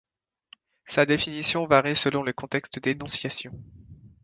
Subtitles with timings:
[0.85, 3.51] Sa définition varie selon les contextes d'énonciation.